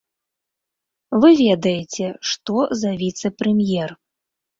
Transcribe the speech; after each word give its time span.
Вы 1.23 1.29
ведаеце, 1.41 2.07
што 2.29 2.55
за 2.85 2.91
віцэ-прэм'ер. 3.03 3.95